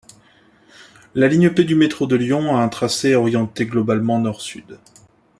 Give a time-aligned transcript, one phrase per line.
[1.13, 4.79] La ligne B du métro de Lyon a un tracé orienté globalement nord-sud.